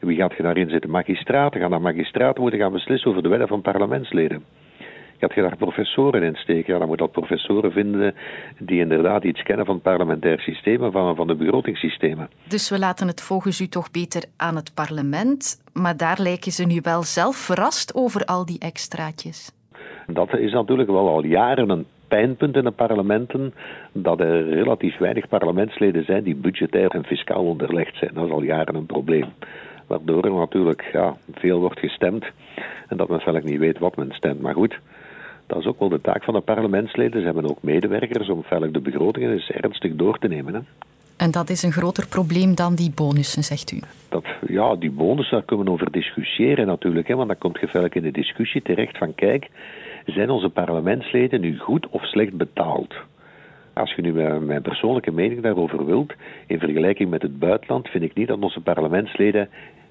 Wie 0.00 0.16
gaat 0.16 0.36
je 0.36 0.42
daarin 0.42 0.68
zitten? 0.68 0.90
Magistraten. 0.90 1.60
Gaan 1.60 1.70
dan 1.70 1.82
magistraten 1.82 2.42
moeten 2.42 2.60
gaan 2.60 2.72
beslissen 2.72 3.10
over 3.10 3.22
de 3.22 3.28
wetten 3.28 3.48
van 3.48 3.62
parlementsleden. 3.62 4.44
Gaat 5.22 5.34
je 5.34 5.40
daar 5.40 5.56
professoren 5.56 6.22
in 6.22 6.34
steken? 6.34 6.72
Ja, 6.72 6.78
dan 6.78 6.88
moet 6.88 6.98
dat 6.98 7.12
professoren 7.12 7.72
vinden 7.72 8.14
die 8.58 8.80
inderdaad 8.80 9.24
iets 9.24 9.42
kennen 9.42 9.66
van 9.66 9.74
het 9.74 9.82
parlementair 9.82 10.40
systeem 10.40 10.84
en 10.84 10.92
van, 10.92 11.16
van 11.16 11.26
de 11.26 11.34
begrotingssystemen. 11.34 12.28
Dus 12.48 12.70
we 12.70 12.78
laten 12.78 13.06
het 13.06 13.22
volgens 13.22 13.60
u 13.60 13.66
toch 13.66 13.90
beter 13.90 14.24
aan 14.36 14.56
het 14.56 14.74
parlement, 14.74 15.62
maar 15.72 15.96
daar 15.96 16.18
lijken 16.20 16.52
ze 16.52 16.66
nu 16.66 16.78
wel 16.82 17.02
zelf 17.02 17.36
verrast 17.36 17.94
over 17.94 18.24
al 18.24 18.46
die 18.46 18.58
extraatjes. 18.58 19.52
Dat 20.06 20.36
is 20.38 20.52
natuurlijk 20.52 20.90
wel 20.90 21.08
al 21.08 21.24
jaren 21.24 21.70
een 21.70 21.86
pijnpunt 22.08 22.56
in 22.56 22.64
de 22.64 22.70
parlementen 22.70 23.54
dat 23.92 24.20
er 24.20 24.48
relatief 24.48 24.98
weinig 24.98 25.28
parlementsleden 25.28 26.04
zijn 26.04 26.22
die 26.22 26.36
budgetair 26.36 26.90
en 26.90 27.04
fiscaal 27.04 27.44
onderlegd 27.44 27.96
zijn. 27.96 28.10
Dat 28.14 28.24
is 28.24 28.32
al 28.32 28.42
jaren 28.42 28.74
een 28.74 28.86
probleem 28.86 29.26
waardoor 29.86 30.24
er 30.24 30.32
natuurlijk 30.32 30.88
ja, 30.92 31.16
veel 31.32 31.60
wordt 31.60 31.78
gestemd 31.78 32.24
en 32.88 32.96
dat 32.96 33.08
men 33.08 33.20
vaak 33.20 33.44
niet 33.44 33.58
weet 33.58 33.78
wat 33.78 33.96
men 33.96 34.12
stemt. 34.12 34.40
Maar 34.40 34.54
goed, 34.54 34.78
dat 35.52 35.60
is 35.62 35.68
ook 35.68 35.78
wel 35.78 35.88
de 35.88 36.00
taak 36.00 36.24
van 36.24 36.34
de 36.34 36.40
parlementsleden. 36.40 37.20
Ze 37.20 37.24
hebben 37.24 37.50
ook 37.50 37.62
medewerkers 37.62 38.28
om 38.28 38.42
veilig 38.42 38.70
de 38.70 38.80
begrotingen 38.80 39.32
eens 39.32 39.50
ernstig 39.50 39.94
door 39.94 40.18
te 40.18 40.28
nemen. 40.28 40.54
Hè. 40.54 40.60
En 41.16 41.30
dat 41.30 41.50
is 41.50 41.62
een 41.62 41.72
groter 41.72 42.06
probleem 42.08 42.54
dan 42.54 42.74
die 42.74 42.92
bonussen, 42.94 43.44
zegt 43.44 43.72
u? 43.72 43.78
Dat, 44.08 44.24
ja, 44.46 44.74
die 44.76 44.90
bonussen, 44.90 45.36
daar 45.36 45.46
kunnen 45.46 45.66
we 45.66 45.72
over 45.72 45.90
discussiëren 45.90 46.66
natuurlijk. 46.66 47.08
Hè, 47.08 47.14
want 47.14 47.28
dan 47.28 47.38
komt 47.38 47.60
je 47.60 47.68
vaak 47.68 47.94
in 47.94 48.02
de 48.02 48.10
discussie 48.10 48.62
terecht 48.62 48.98
van 48.98 49.14
kijk, 49.14 49.50
zijn 50.06 50.30
onze 50.30 50.48
parlementsleden 50.48 51.40
nu 51.40 51.58
goed 51.58 51.88
of 51.88 52.04
slecht 52.04 52.32
betaald? 52.32 52.94
Als 53.72 53.94
je 53.94 54.02
nu 54.02 54.12
mijn 54.40 54.62
persoonlijke 54.62 55.12
mening 55.12 55.42
daarover 55.42 55.86
wilt, 55.86 56.12
in 56.46 56.58
vergelijking 56.58 57.10
met 57.10 57.22
het 57.22 57.38
buitenland, 57.38 57.88
vind 57.88 58.04
ik 58.04 58.14
niet 58.14 58.28
dat 58.28 58.38
onze 58.42 58.60
parlementsleden 58.60 59.48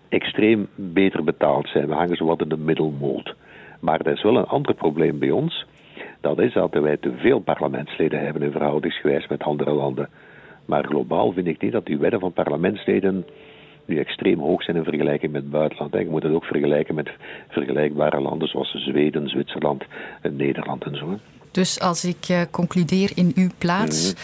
extreem 0.09 0.67
beter 0.75 1.23
betaald 1.23 1.67
zijn. 1.67 1.87
We 1.87 1.93
hangen 1.93 2.17
zo 2.17 2.25
wat 2.25 2.41
in 2.41 2.49
de 2.49 2.57
middelmoot. 2.57 3.35
Maar 3.81 3.99
er 3.99 4.11
is 4.11 4.23
wel 4.23 4.37
een 4.37 4.45
ander 4.45 4.73
probleem 4.73 5.19
bij 5.19 5.31
ons. 5.31 5.65
Dat 6.21 6.39
is 6.39 6.53
dat 6.53 6.73
wij 6.73 6.97
te 6.97 7.13
veel 7.17 7.39
parlementsleden 7.39 8.23
hebben 8.23 8.41
in 8.41 8.51
verhoudingsgewijs 8.51 9.27
met 9.27 9.43
andere 9.43 9.71
landen. 9.71 10.09
Maar 10.65 10.85
globaal 10.85 11.31
vind 11.31 11.47
ik 11.47 11.61
niet 11.61 11.71
dat 11.71 11.85
die 11.85 11.97
wetten 11.97 12.19
van 12.19 12.33
parlementsleden 12.33 13.25
nu 13.85 13.97
extreem 13.97 14.39
hoog 14.39 14.63
zijn 14.63 14.77
in 14.77 14.83
vergelijking 14.83 15.31
met 15.31 15.41
het 15.41 15.51
buitenland. 15.51 15.93
Je 15.93 16.09
moet 16.09 16.23
het 16.23 16.33
ook 16.33 16.45
vergelijken 16.45 16.95
met 16.95 17.09
vergelijkbare 17.49 18.21
landen 18.21 18.47
zoals 18.47 18.71
Zweden, 18.71 19.29
Zwitserland 19.29 19.83
en 20.21 20.35
Nederland 20.35 20.83
en 20.83 20.95
zo. 20.95 21.17
Dus 21.51 21.79
als 21.79 22.05
ik 22.05 22.29
uh, 22.29 22.41
concludeer 22.51 23.11
in 23.15 23.31
uw 23.35 23.49
plaats. 23.57 24.13
Mhm. 24.13 24.21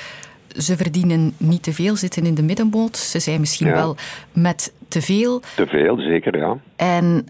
Ze 0.62 0.78
verdienen 0.78 1.34
niet 1.38 1.64
te 1.64 1.74
veel, 1.74 1.96
zitten 1.96 2.26
in 2.26 2.36
de 2.36 2.44
middenboot. 2.44 2.98
Ze 2.98 3.20
zijn 3.20 3.40
misschien 3.40 3.72
wel 3.72 3.96
met 4.34 4.74
te 4.88 5.02
veel. 5.02 5.40
Te 5.40 5.68
veel, 5.68 5.98
zeker, 6.00 6.38
ja. 6.38 6.58
En 6.76 7.28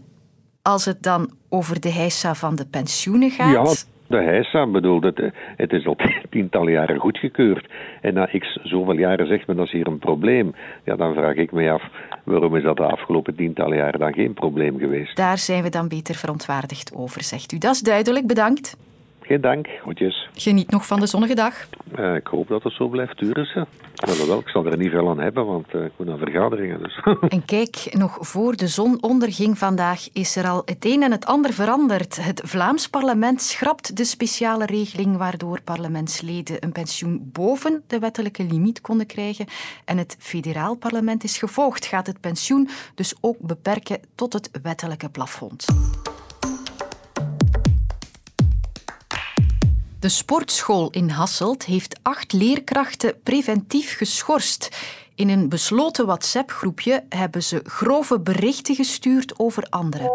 als 0.68 0.86
het 0.86 1.04
dan 1.04 1.30
over 1.50 1.80
de 1.80 1.92
heisa 1.92 2.36
van 2.36 2.56
de 2.56 2.66
pensioenen 2.66 3.32
gaat... 3.32 3.54
Ja, 3.54 4.18
de 4.18 4.24
heisa, 4.24 4.68
bedoel, 4.68 5.02
het, 5.02 5.22
het 5.58 5.72
is 5.72 5.86
al 5.86 5.96
tientallen 6.30 6.72
jaren 6.72 7.00
goedgekeurd. 7.00 7.72
En 8.02 8.14
na 8.14 8.26
x 8.26 8.60
zoveel 8.64 8.98
jaren 8.98 9.28
zegt 9.28 9.48
men 9.48 9.56
dat 9.56 9.66
is 9.66 9.72
hier 9.72 9.88
een 9.88 10.00
probleem. 10.00 10.56
Ja, 10.84 10.96
dan 10.96 11.14
vraag 11.14 11.36
ik 11.36 11.52
me 11.52 11.72
af, 11.72 11.84
waarom 12.24 12.56
is 12.56 12.64
dat 12.64 12.78
de 12.78 12.84
afgelopen 12.84 13.36
tientallen 13.36 13.78
jaren 13.78 14.00
dan 14.00 14.14
geen 14.14 14.34
probleem 14.34 14.78
geweest? 14.80 15.16
Daar 15.16 15.38
zijn 15.38 15.64
we 15.64 15.70
dan 15.70 15.88
beter 15.88 16.16
verontwaardigd 16.16 16.96
over, 16.96 17.24
zegt 17.24 17.52
u. 17.52 17.58
Dat 17.58 17.74
is 17.74 17.82
duidelijk, 17.82 18.28
bedankt. 18.28 18.78
Geen 19.28 19.42
dank, 19.42 19.68
goedjes. 19.82 20.30
Geniet 20.34 20.72
nog 20.72 20.86
van 20.86 21.00
de 21.00 21.06
zonnige 21.06 21.36
dag. 21.36 21.54
Uh, 22.00 22.16
ik 22.16 22.28
hoop 22.28 22.48
dat 22.48 22.64
het 22.64 22.74
zo 22.74 22.88
blijft 22.88 23.20
duren. 23.20 23.68
Wel, 24.28 24.40
ik 24.40 24.48
zal 24.48 24.66
er 24.66 24.78
niet 24.78 24.90
veel 24.90 25.10
aan 25.10 25.20
hebben, 25.20 25.46
want 25.46 25.74
uh, 25.74 25.86
ik 25.86 25.92
moet 25.98 26.08
naar 26.08 26.18
vergaderingen. 26.18 26.84
Dus. 26.84 27.00
en 27.36 27.46
kijk, 27.46 27.88
nog 27.92 28.18
voor 28.20 28.56
de 28.56 28.68
zon 28.68 29.04
onderging 29.04 29.58
vandaag 29.58 30.10
is 30.14 30.36
er 30.36 30.48
al 30.48 30.62
het 30.66 30.86
een 30.86 31.04
en 31.04 31.12
het 31.12 31.26
ander 31.26 31.54
veranderd. 31.54 32.26
Het 32.26 32.42
Vlaams 32.46 32.88
parlement 32.88 33.42
schrapt 33.42 33.98
de 33.98 34.04
speciale 34.04 34.66
regeling 34.66 35.18
waardoor 35.18 35.62
parlementsleden 35.62 36.58
een 36.60 36.72
pensioen 36.72 37.30
boven 37.34 37.84
de 37.88 38.00
wettelijke 38.00 38.44
limiet 38.44 38.82
konden 38.82 39.06
krijgen. 39.06 39.46
En 39.86 39.98
het 39.98 40.16
federaal 40.20 40.76
parlement 40.76 41.24
is 41.24 41.38
gevolgd, 41.38 41.86
gaat 41.86 42.08
het 42.08 42.20
pensioen 42.22 42.70
dus 42.96 43.16
ook 43.22 43.38
beperken 43.40 44.00
tot 44.16 44.34
het 44.34 44.50
wettelijke 44.62 45.10
plafond. 45.10 45.66
De 50.00 50.10
sportschool 50.10 50.90
in 50.90 51.10
Hasselt 51.10 51.66
heeft 51.66 52.00
acht 52.02 52.34
leerkrachten 52.34 53.22
preventief 53.24 53.98
geschorst. 53.98 54.70
In 55.16 55.30
een 55.30 55.50
besloten 55.50 56.06
WhatsApp-groepje 56.06 57.04
hebben 57.10 57.44
ze 57.44 57.62
grove 57.64 58.20
berichten 58.20 58.76
gestuurd 58.76 59.40
over 59.40 59.64
anderen. 59.70 60.12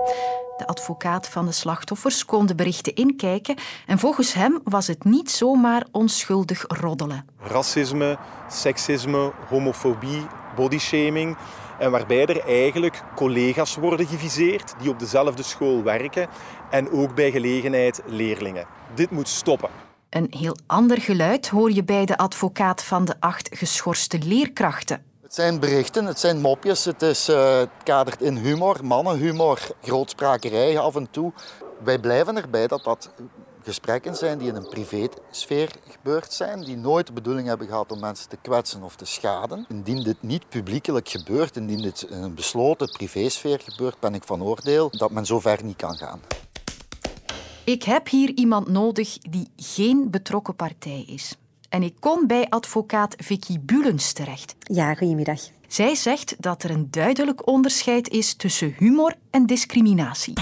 De 0.57 0.67
advocaat 0.67 1.29
van 1.29 1.47
de 1.47 1.53
slachtoffers 1.53 2.25
kon 2.25 2.47
de 2.47 2.55
berichten 2.55 2.95
inkijken 2.95 3.57
en 3.87 3.99
volgens 3.99 4.35
hem 4.35 4.61
was 4.65 4.87
het 4.87 5.05
niet 5.05 5.31
zomaar 5.31 5.87
onschuldig 5.91 6.65
roddelen. 6.69 7.27
Racisme, 7.39 8.19
seksisme, 8.49 9.33
homofobie, 9.49 10.27
bodyshaming. 10.57 11.37
En 11.83 11.91
waarbij 11.91 12.27
er 12.27 12.47
eigenlijk 12.47 13.03
collega's 13.15 13.77
worden 13.77 14.07
geviseerd 14.07 14.75
die 14.81 14.91
op 14.91 14.99
dezelfde 14.99 15.43
school 15.43 15.83
werken 15.83 16.29
en 16.71 16.91
ook 16.91 17.15
bij 17.15 17.31
gelegenheid 17.31 18.03
leerlingen. 18.07 18.67
Dit 18.95 19.11
moet 19.11 19.29
stoppen. 19.29 19.69
Een 20.11 20.27
heel 20.31 20.57
ander 20.67 21.01
geluid 21.01 21.49
hoor 21.49 21.73
je 21.73 21.85
bij 21.85 22.05
de 22.05 22.17
advocaat 22.17 22.85
van 22.85 23.05
de 23.05 23.15
acht 23.21 23.49
geschorste 23.53 24.19
leerkrachten. 24.19 25.05
Het 25.23 25.35
zijn 25.35 25.61
berichten, 25.61 26.05
het 26.05 26.21
zijn 26.21 26.41
mopjes, 26.41 26.85
het, 26.85 27.03
is, 27.03 27.29
uh, 27.29 27.57
het 27.57 27.71
kadert 27.83 28.21
in 28.23 28.37
humor, 28.37 28.77
mannenhumor, 28.85 29.59
grootsprakerij 29.83 30.79
af 30.79 30.97
en 30.97 31.11
toe. 31.11 31.33
Wij 31.85 31.99
blijven 31.99 32.37
erbij 32.37 32.67
dat 32.67 32.85
dat 32.85 33.11
gesprekken 33.65 34.17
zijn 34.17 34.39
die 34.39 34.49
in 34.49 34.55
een 34.55 34.69
privésfeer 34.69 35.71
gebeurd 35.89 36.33
zijn, 36.33 36.65
die 36.65 36.77
nooit 36.77 37.07
de 37.07 37.13
bedoeling 37.13 37.49
hebben 37.49 37.67
gehad 37.67 37.93
om 37.93 38.01
mensen 38.01 38.29
te 38.29 38.37
kwetsen 38.43 38.83
of 38.83 38.97
te 38.97 39.05
schaden. 39.05 39.67
Indien 39.69 40.03
dit 40.03 40.23
niet 40.23 40.49
publiekelijk 40.49 41.09
gebeurt, 41.09 41.57
indien 41.57 41.83
dit 41.83 42.03
in 42.03 42.23
een 42.23 42.35
besloten 42.35 42.93
privésfeer 42.93 43.61
gebeurt, 43.65 44.01
ben 44.01 44.15
ik 44.15 44.25
van 44.25 44.43
oordeel 44.43 44.91
dat 44.91 45.11
men 45.11 45.27
zo 45.27 45.41
ver 45.41 45.65
niet 45.65 45.77
kan 45.77 45.97
gaan. 45.97 46.21
Ik 47.65 47.83
heb 47.83 48.09
hier 48.09 48.33
iemand 48.35 48.69
nodig 48.69 49.19
die 49.19 49.49
geen 49.57 50.11
betrokken 50.11 50.57
partij 50.57 51.05
is. 51.07 51.37
En 51.69 51.83
ik 51.83 51.95
kom 52.01 52.27
bij 52.27 52.49
advocaat 52.49 53.15
Vicky 53.19 53.61
Bulens 53.61 54.13
terecht. 54.13 54.55
Ja, 54.59 54.95
goedemiddag. 54.95 55.41
Zij 55.69 55.95
zegt 55.95 56.35
dat 56.39 56.63
er 56.63 56.71
een 56.71 56.91
duidelijk 56.91 57.47
onderscheid 57.47 58.09
is 58.09 58.35
tussen 58.35 58.75
humor 58.79 59.15
en 59.31 59.47
discriminatie. 59.47 60.35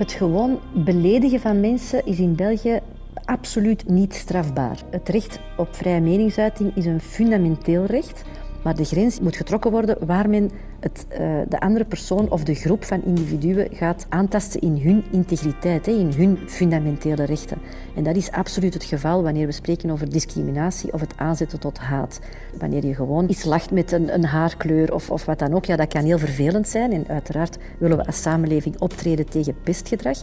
Het 0.00 0.12
gewoon 0.12 0.58
beledigen 0.74 1.40
van 1.40 1.60
mensen 1.60 2.06
is 2.06 2.18
in 2.18 2.34
België 2.34 2.80
absoluut 3.24 3.88
niet 3.88 4.14
strafbaar. 4.14 4.82
Het 4.90 5.08
recht 5.08 5.40
op 5.56 5.74
vrije 5.74 6.00
meningsuiting 6.00 6.76
is 6.76 6.86
een 6.86 7.00
fundamenteel 7.00 7.84
recht. 7.84 8.22
Maar 8.64 8.76
de 8.76 8.84
grens 8.84 9.20
moet 9.20 9.36
getrokken 9.36 9.70
worden 9.70 10.06
waar 10.06 10.28
men 10.28 10.50
het, 10.80 11.06
uh, 11.12 11.18
de 11.48 11.60
andere 11.60 11.84
persoon 11.84 12.30
of 12.30 12.44
de 12.44 12.54
groep 12.54 12.84
van 12.84 13.02
individuen 13.04 13.68
gaat 13.72 14.06
aantasten 14.08 14.60
in 14.60 14.80
hun 14.82 15.04
integriteit, 15.10 15.86
hè, 15.86 15.92
in 15.92 16.12
hun 16.16 16.38
fundamentele 16.46 17.24
rechten. 17.24 17.58
En 17.96 18.02
dat 18.02 18.16
is 18.16 18.30
absoluut 18.30 18.74
het 18.74 18.84
geval 18.84 19.22
wanneer 19.22 19.46
we 19.46 19.52
spreken 19.52 19.90
over 19.90 20.10
discriminatie 20.10 20.92
of 20.92 21.00
het 21.00 21.14
aanzetten 21.16 21.60
tot 21.60 21.78
haat. 21.78 22.20
Wanneer 22.58 22.86
je 22.86 22.94
gewoon 22.94 23.28
iets 23.28 23.44
lacht 23.44 23.70
met 23.70 23.92
een, 23.92 24.14
een 24.14 24.24
haarkleur 24.24 24.94
of, 24.94 25.10
of 25.10 25.24
wat 25.24 25.38
dan 25.38 25.54
ook, 25.54 25.64
ja, 25.64 25.76
dat 25.76 25.88
kan 25.88 26.04
heel 26.04 26.18
vervelend 26.18 26.68
zijn. 26.68 26.92
En 26.92 27.08
uiteraard 27.08 27.58
willen 27.78 27.96
we 27.96 28.06
als 28.06 28.22
samenleving 28.22 28.80
optreden 28.80 29.28
tegen 29.28 29.60
pestgedrag. 29.62 30.18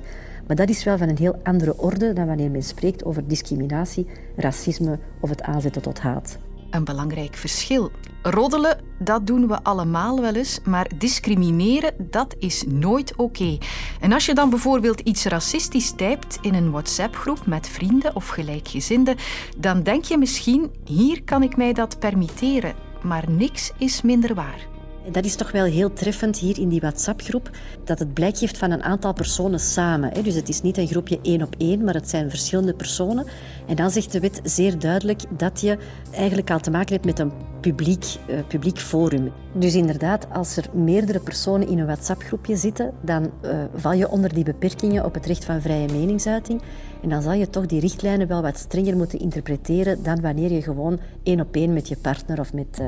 Maar 0.48 0.56
dat 0.56 0.70
is 0.70 0.84
wel 0.84 0.98
van 0.98 1.10
een 1.10 1.18
heel 1.18 1.40
andere 1.44 1.78
orde 1.78 2.14
dan 2.14 2.28
wanneer 2.28 2.52
men 2.52 2.64
spreekt 2.64 3.06
over 3.06 3.28
discriminatie, 3.28 4.08
racisme 4.36 5.00
of 5.20 5.30
het 5.30 5.42
aanzetten 5.42 5.82
tot 5.82 6.00
haat 6.00 6.38
een 6.70 6.84
belangrijk 6.84 7.36
verschil. 7.36 7.92
Roddelen, 8.30 8.80
dat 9.00 9.28
doen 9.28 9.48
we 9.48 9.64
allemaal 9.64 10.22
wel 10.22 10.34
eens, 10.34 10.60
maar 10.66 10.92
discrimineren, 10.98 11.94
dat 12.10 12.36
is 12.40 12.64
nooit 12.68 13.16
oké. 13.16 13.58
En 14.00 14.14
als 14.14 14.26
je 14.26 14.34
dan 14.34 14.50
bijvoorbeeld 14.50 15.00
iets 15.00 15.26
racistisch 15.26 15.94
typt 15.96 16.38
in 16.42 16.54
een 16.54 16.72
WhatsApp-groep 16.72 17.46
met 17.46 17.70
vrienden 17.70 18.16
of 18.16 18.28
gelijkgezinden, 18.28 19.16
dan 19.58 19.84
denk 19.84 20.04
je 20.04 20.18
misschien, 20.18 20.72
hier 20.86 21.24
kan 21.24 21.44
ik 21.44 21.58
mij 21.58 21.74
dat 21.74 22.00
permitteren. 22.00 22.76
Maar 23.04 23.24
niks 23.30 23.72
is 23.78 24.02
minder 24.02 24.34
waar. 24.36 24.77
Dat 25.12 25.26
is 25.26 25.36
toch 25.36 25.52
wel 25.52 25.66
heel 25.66 25.94
treffend 25.94 26.38
hier 26.38 26.60
in 26.60 26.70
die 26.70 26.80
WhatsApp-groep, 26.80 27.50
dat 27.84 28.00
het 28.00 28.14
blijk 28.14 28.38
geeft 28.38 28.58
van 28.58 28.72
een 28.72 28.84
aantal 28.84 29.14
personen 29.14 29.60
samen. 29.60 30.24
Dus 30.24 30.36
het 30.36 30.50
is 30.50 30.62
niet 30.62 30.78
een 30.78 30.88
groepje 30.88 31.20
één 31.22 31.42
op 31.42 31.56
één, 31.58 31.84
maar 31.84 31.94
het 31.94 32.10
zijn 32.10 32.30
verschillende 32.30 32.74
personen. 32.74 33.26
En 33.68 33.76
dan 33.76 33.92
zegt 33.92 34.12
de 34.12 34.20
wet 34.20 34.40
zeer 34.44 34.80
duidelijk 34.80 35.22
dat 35.38 35.62
je 35.62 35.78
eigenlijk 36.12 36.52
al 36.52 36.60
te 36.60 36.72
maken 36.72 36.94
hebt 36.94 37.06
met 37.06 37.20
een 37.20 37.32
publiek, 37.62 38.06
uh, 38.30 38.40
publiek 38.48 38.80
forum. 38.80 39.32
Dus 39.54 39.76
inderdaad, 39.76 40.28
als 40.34 40.58
er 40.58 40.66
meerdere 40.74 41.20
personen 41.20 41.68
in 41.68 41.80
een 41.80 41.86
WhatsApp-groepje 41.86 42.56
zitten, 42.56 42.94
dan 43.02 43.32
uh, 43.42 43.64
val 43.76 43.94
je 43.94 44.10
onder 44.10 44.34
die 44.34 44.44
beperkingen 44.44 45.06
op 45.06 45.14
het 45.14 45.26
recht 45.26 45.46
van 45.46 45.62
vrije 45.62 45.92
meningsuiting. 45.92 46.62
En 47.02 47.10
dan 47.10 47.22
zal 47.22 47.34
je 47.34 47.50
toch 47.50 47.66
die 47.66 47.80
richtlijnen 47.80 48.28
wel 48.28 48.42
wat 48.42 48.58
strenger 48.58 48.98
moeten 48.98 49.20
interpreteren 49.20 50.04
dan 50.04 50.22
wanneer 50.22 50.52
je 50.52 50.62
gewoon 50.62 51.00
één 51.24 51.40
op 51.40 51.56
één 51.56 51.74
met 51.74 51.88
je 51.88 51.98
partner 51.98 52.40
of 52.40 52.54
met, 52.54 52.80
uh, 52.82 52.88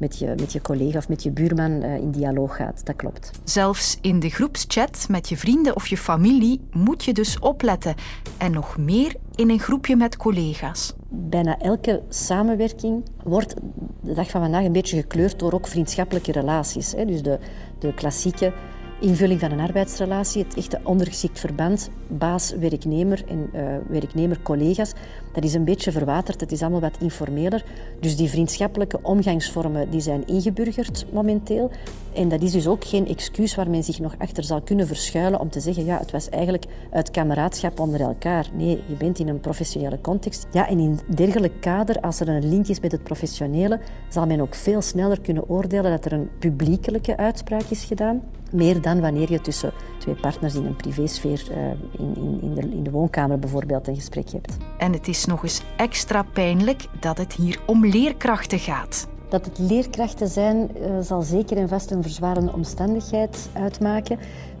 met, 0.00 0.18
je, 0.18 0.34
met 0.40 0.52
je 0.52 0.60
collega 0.60 0.98
of 0.98 1.08
met 1.08 1.22
je 1.22 1.30
buurman 1.30 1.82
in 1.82 2.10
dialoog 2.10 2.56
gaat. 2.56 2.86
Dat 2.86 2.96
klopt. 2.96 3.30
Zelfs 3.44 3.98
in 4.00 4.20
de 4.20 4.30
groepschat 4.30 5.06
met 5.08 5.28
je 5.28 5.36
vrienden 5.36 5.76
of 5.76 5.86
je 5.86 5.96
familie 5.96 6.60
moet 6.72 7.04
je 7.04 7.12
dus 7.12 7.38
opletten. 7.38 7.94
En 8.38 8.52
nog 8.52 8.78
meer 8.78 9.14
in 9.34 9.50
een 9.50 9.58
groepje 9.58 9.96
met 9.96 10.16
collega's. 10.16 10.94
Bijna 11.08 11.58
elke 11.58 12.02
samenwerking 12.08 13.04
wordt 13.24 13.54
de 14.00 14.14
dag 14.14 14.30
van 14.30 14.40
vandaag 14.40 14.64
een 14.64 14.72
beetje 14.72 15.00
gekleurd 15.00 15.38
door 15.38 15.52
ook 15.52 15.66
vriendschappelijke 15.66 16.32
relaties. 16.32 16.90
Dus 16.90 17.22
de, 17.22 17.38
de 17.78 17.94
klassieke 17.94 18.52
invulling 19.00 19.40
van 19.40 19.50
een 19.50 19.60
arbeidsrelatie, 19.60 20.44
het 20.44 20.56
echte 20.56 20.80
ondergeschikt 20.84 21.40
verband, 21.40 21.90
baas-werknemer 22.10 23.24
en 23.28 23.50
uh, 23.54 23.62
werknemer-collega's, 23.88 24.92
dat 25.32 25.44
is 25.44 25.54
een 25.54 25.64
beetje 25.64 25.92
verwaterd. 25.92 26.40
Het 26.40 26.52
is 26.52 26.60
allemaal 26.60 26.80
wat 26.80 26.96
informeler. 27.00 27.64
Dus 28.00 28.16
die 28.16 28.28
vriendschappelijke 28.28 28.98
omgangsvormen 29.02 29.90
die 29.90 30.00
zijn 30.00 30.26
ingeburgerd 30.26 31.06
momenteel. 31.12 31.70
En 32.12 32.28
dat 32.28 32.42
is 32.42 32.52
dus 32.52 32.66
ook 32.66 32.84
geen 32.84 33.08
excuus 33.08 33.54
waar 33.54 33.70
men 33.70 33.84
zich 33.84 34.00
nog 34.00 34.14
achter 34.18 34.44
zal 34.44 34.60
kunnen 34.60 34.86
verschuilen 34.86 35.40
om 35.40 35.50
te 35.50 35.60
zeggen, 35.60 35.84
ja, 35.84 35.98
het 35.98 36.10
was 36.10 36.28
eigenlijk 36.28 36.64
uit 36.90 37.10
kameraadschap 37.10 37.80
onder 37.80 38.00
elkaar. 38.00 38.46
Nee, 38.52 38.82
je 38.86 38.94
bent 38.94 39.18
in 39.18 39.28
een 39.28 39.40
professionele 39.40 40.00
context. 40.00 40.46
Ja, 40.52 40.68
en 40.68 40.78
in 40.78 40.98
dergelijk 41.14 41.60
kader, 41.60 42.00
als 42.00 42.20
er 42.20 42.28
een 42.28 42.48
link 42.48 42.66
is 42.66 42.80
met 42.80 42.92
het 42.92 43.02
professionele, 43.02 43.80
zal 44.08 44.26
men 44.26 44.40
ook 44.40 44.54
veel 44.54 44.82
sneller 44.82 45.20
kunnen 45.20 45.48
oordelen 45.48 45.90
dat 45.90 46.04
er 46.04 46.12
een 46.12 46.30
publiekelijke 46.38 47.16
uitspraak 47.16 47.64
is 47.68 47.84
gedaan. 47.84 48.22
Meer 48.52 48.82
dan 48.82 49.00
wanneer 49.00 49.32
je 49.32 49.40
tussen 49.40 49.72
twee 49.98 50.14
partners 50.14 50.54
in 50.54 50.66
een 50.66 50.76
privésfeer, 50.76 51.42
uh, 51.50 51.56
in, 52.00 52.16
in, 52.16 52.38
in, 52.42 52.54
de, 52.54 52.60
in 52.60 52.82
de 52.82 52.90
woonkamer 52.90 53.38
bijvoorbeeld, 53.38 53.88
een 53.88 53.94
gesprek 53.94 54.30
hebt. 54.30 54.56
En 54.78 54.92
het 54.92 55.08
is 55.08 55.24
nog 55.24 55.42
eens 55.42 55.62
extra 55.76 56.22
pijnlijk 56.22 56.86
dat 57.00 57.18
het 57.18 57.32
hier 57.32 57.60
om 57.66 57.86
leerkrachten 57.86 58.58
gaat. 58.58 59.08
Dat 59.28 59.44
het 59.44 59.58
leerkrachten 59.58 60.28
zijn, 60.28 60.70
uh, 60.76 60.98
zal 61.00 61.22
zeker 61.22 61.56
en 61.56 61.68
vast 61.68 61.90
een 61.90 62.02
verzwarende 62.02 62.52
omstandigheid 62.52 63.48
uitmaken. 63.52 64.18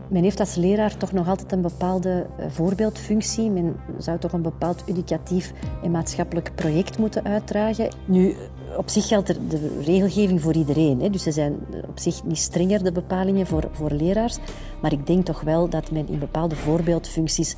Men 0.08 0.22
heeft 0.22 0.40
als 0.40 0.54
leraar 0.54 0.96
toch 0.96 1.12
nog 1.12 1.28
altijd 1.28 1.52
een 1.52 1.60
bepaalde 1.60 2.26
eh, 2.38 2.46
voorbeeldfunctie. 2.48 3.50
Men 3.50 3.76
zou 3.98 4.18
toch 4.18 4.32
een 4.32 4.42
bepaald 4.42 4.82
educatief 4.86 5.52
en 5.82 5.90
maatschappelijk 5.90 6.54
project 6.54 6.98
moeten 6.98 7.24
uitdragen. 7.24 7.88
Nu, 8.04 8.36
op 8.80 8.88
zich 8.88 9.06
geldt 9.06 9.28
er 9.28 9.48
de 9.48 9.80
regelgeving 9.84 10.40
voor 10.40 10.54
iedereen. 10.54 11.00
Hè. 11.00 11.10
Dus 11.10 11.22
ze 11.22 11.32
zijn 11.32 11.58
op 11.88 11.98
zich 11.98 12.24
niet 12.24 12.38
strenger, 12.38 12.84
de 12.84 12.92
bepalingen 12.92 13.46
voor, 13.46 13.68
voor 13.72 13.90
leraars. 13.90 14.38
Maar 14.80 14.92
ik 14.92 15.06
denk 15.06 15.24
toch 15.24 15.40
wel 15.40 15.68
dat 15.68 15.90
men 15.90 16.08
in 16.08 16.18
bepaalde 16.18 16.56
voorbeeldfuncties 16.56 17.56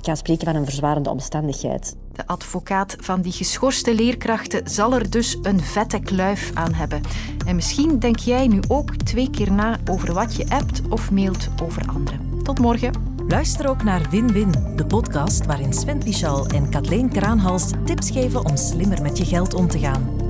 kan 0.00 0.16
spreken 0.16 0.46
van 0.46 0.56
een 0.56 0.64
verzwarende 0.64 1.10
omstandigheid. 1.10 1.96
De 2.12 2.26
advocaat 2.26 2.96
van 3.00 3.20
die 3.20 3.32
geschorste 3.32 3.94
leerkrachten 3.94 4.68
zal 4.68 4.94
er 4.94 5.10
dus 5.10 5.38
een 5.42 5.60
vette 5.60 6.00
kluif 6.00 6.50
aan 6.54 6.72
hebben. 6.72 7.00
En 7.46 7.54
misschien 7.54 7.98
denk 7.98 8.18
jij 8.18 8.46
nu 8.46 8.60
ook 8.68 8.96
twee 8.96 9.30
keer 9.30 9.52
na 9.52 9.78
over 9.90 10.12
wat 10.12 10.36
je 10.36 10.48
appt 10.48 10.82
of 10.88 11.10
mailt 11.10 11.48
over 11.62 11.82
anderen. 11.86 12.42
Tot 12.42 12.58
morgen. 12.58 13.12
Luister 13.28 13.68
ook 13.68 13.82
naar 13.82 14.06
Win-Win, 14.10 14.76
de 14.76 14.86
podcast 14.86 15.46
waarin 15.46 15.72
Sven 15.72 15.98
Pichal 15.98 16.46
en 16.46 16.70
Kathleen 16.70 17.08
Kraanhals 17.08 17.70
tips 17.84 18.10
geven 18.10 18.44
om 18.44 18.56
slimmer 18.56 19.02
met 19.02 19.18
je 19.18 19.24
geld 19.24 19.54
om 19.54 19.68
te 19.68 19.78
gaan. 19.78 20.13